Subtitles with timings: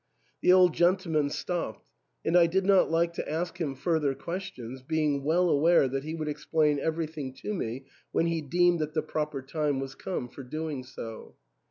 [0.41, 1.87] The old gentleman stopped;
[2.25, 6.15] and I did not like to ask him further questions, being well aware that he
[6.15, 10.41] would explain everything to me when he deemed that the proper time was come for
[10.41, 11.35] doing so.